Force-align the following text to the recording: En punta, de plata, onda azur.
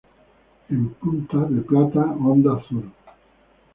En 0.75 0.87
punta, 1.01 1.37
de 1.51 1.61
plata, 1.61 2.01
onda 2.33 2.55
azur. 2.57 2.87